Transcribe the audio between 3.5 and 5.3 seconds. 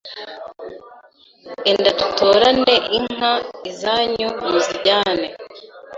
izanyu muzijyane